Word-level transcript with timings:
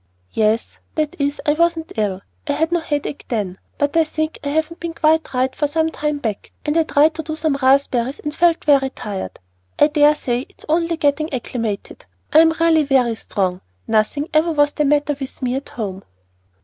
"Yes, 0.33 0.79
that 0.95 1.15
is, 1.19 1.39
I 1.45 1.53
wasn't 1.53 1.91
ill. 1.95 2.21
I 2.47 2.53
had 2.53 2.71
no 2.71 2.79
headache 2.79 3.25
then, 3.27 3.59
but 3.77 3.95
I 3.95 4.03
think 4.03 4.39
I 4.43 4.47
haven't 4.49 4.79
been 4.79 4.95
quite 4.95 5.31
right 5.31 5.55
for 5.55 5.67
some 5.67 5.91
time 5.91 6.17
back, 6.17 6.51
and 6.65 6.75
I 6.75 6.81
tried 6.85 7.13
to 7.13 7.21
do 7.21 7.35
some 7.35 7.55
raspberries 7.61 8.17
and 8.19 8.33
felt 8.33 8.63
very 8.65 8.89
tired. 8.89 9.37
I 9.77 9.89
dare 9.89 10.15
say 10.15 10.47
it's 10.49 10.65
only 10.67 10.97
getting 10.97 11.31
acclimated. 11.31 12.07
I'm 12.33 12.49
really 12.53 12.81
very 12.81 13.13
strong. 13.13 13.61
Nothing 13.87 14.27
ever 14.33 14.51
was 14.51 14.71
the 14.71 14.85
matter 14.85 15.15
with 15.19 15.39
me 15.43 15.53
at 15.53 15.69
home." 15.69 16.03